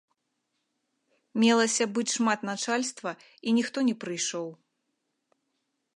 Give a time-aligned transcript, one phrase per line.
[1.43, 3.11] Мелася быць шмат начальства,
[3.47, 4.47] і ніхто не прыйшоў.